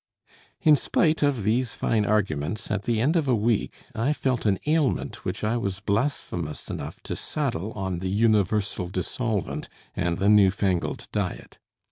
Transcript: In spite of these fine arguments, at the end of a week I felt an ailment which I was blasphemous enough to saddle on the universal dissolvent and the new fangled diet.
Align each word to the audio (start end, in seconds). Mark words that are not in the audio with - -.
In 0.63 0.75
spite 0.75 1.21
of 1.21 1.43
these 1.43 1.75
fine 1.75 2.07
arguments, 2.07 2.71
at 2.71 2.85
the 2.85 2.99
end 2.99 3.15
of 3.15 3.27
a 3.27 3.35
week 3.35 3.75
I 3.93 4.13
felt 4.13 4.47
an 4.47 4.57
ailment 4.65 5.23
which 5.25 5.43
I 5.43 5.57
was 5.57 5.79
blasphemous 5.79 6.69
enough 6.71 7.03
to 7.03 7.15
saddle 7.15 7.71
on 7.73 7.99
the 7.99 8.09
universal 8.09 8.87
dissolvent 8.87 9.69
and 9.95 10.17
the 10.17 10.27
new 10.27 10.49
fangled 10.49 11.07
diet. 11.11 11.59